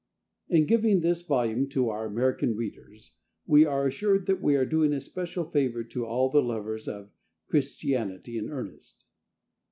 In 0.49 0.65
giving 0.65 1.01
this 1.01 1.21
volume 1.21 1.69
to 1.69 1.89
our 1.89 2.07
American 2.07 2.55
readers, 2.55 3.13
we 3.45 3.67
are 3.67 3.85
assured 3.85 4.25
that 4.25 4.41
we 4.41 4.55
are 4.55 4.65
doing 4.65 4.93
a 4.93 4.99
special 4.99 5.45
favor 5.45 5.83
to 5.83 6.07
all 6.07 6.31
the 6.31 6.41
lovers 6.41 6.87
of 6.87 7.11
"Christianity 7.47 8.39
in 8.39 8.49
earnest." 8.49 9.05